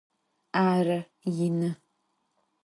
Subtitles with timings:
[0.53, 1.75] Arı, yinı.